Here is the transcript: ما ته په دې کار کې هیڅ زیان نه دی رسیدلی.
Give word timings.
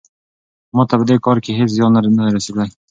ما 0.75 0.83
ته 0.89 0.95
په 0.99 1.03
دې 1.09 1.17
کار 1.25 1.37
کې 1.43 1.51
هیڅ 1.59 1.69
زیان 1.77 1.93
نه 2.17 2.23
دی 2.27 2.31
رسیدلی. 2.37 2.69